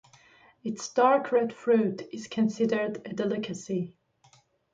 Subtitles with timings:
[0.63, 3.93] Its dark red fruit is considered a delicacy.